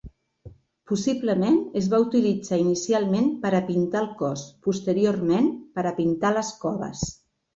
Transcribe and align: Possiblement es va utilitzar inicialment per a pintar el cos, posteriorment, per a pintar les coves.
Possiblement 0.91 1.57
es 1.81 1.89
va 1.91 1.99
utilitzar 2.05 2.59
inicialment 2.61 3.29
per 3.45 3.51
a 3.57 3.61
pintar 3.69 4.01
el 4.05 4.09
cos, 4.23 4.45
posteriorment, 4.69 5.51
per 5.79 5.85
a 5.91 5.95
pintar 6.03 6.35
les 6.39 6.53
coves. 6.65 7.07